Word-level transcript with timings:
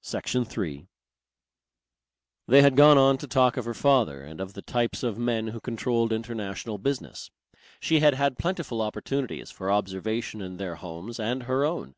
Section 0.00 0.46
3 0.46 0.88
They 2.46 2.62
had 2.62 2.74
gone 2.74 2.96
on 2.96 3.18
to 3.18 3.26
talk 3.26 3.58
of 3.58 3.66
her 3.66 3.74
father 3.74 4.22
and 4.22 4.40
of 4.40 4.54
the 4.54 4.62
types 4.62 5.02
of 5.02 5.18
men 5.18 5.48
who 5.48 5.60
controlled 5.60 6.10
international 6.10 6.78
business. 6.78 7.30
She 7.78 8.00
had 8.00 8.14
had 8.14 8.38
plentiful 8.38 8.80
opportunities 8.80 9.50
for 9.50 9.70
observation 9.70 10.40
in 10.40 10.56
their 10.56 10.76
homes 10.76 11.20
and 11.20 11.42
her 11.42 11.66
own. 11.66 11.94